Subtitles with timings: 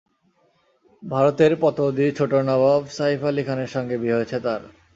[1.03, 4.61] ভারতের পতৌদির ছোট নবাব সাইফ আলী খানের সঙ্গে বিয়ে হয়েছে তার।